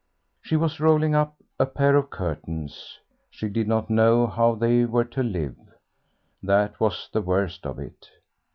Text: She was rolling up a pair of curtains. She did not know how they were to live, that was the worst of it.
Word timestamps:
She 0.41 0.55
was 0.55 0.79
rolling 0.79 1.13
up 1.13 1.35
a 1.59 1.67
pair 1.67 1.95
of 1.95 2.09
curtains. 2.09 2.97
She 3.29 3.49
did 3.49 3.67
not 3.67 3.91
know 3.91 4.25
how 4.25 4.55
they 4.55 4.83
were 4.83 5.05
to 5.05 5.21
live, 5.21 5.55
that 6.41 6.79
was 6.79 7.07
the 7.13 7.21
worst 7.21 7.67
of 7.67 7.77
it. 7.77 8.09